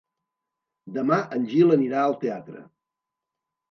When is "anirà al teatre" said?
1.79-2.69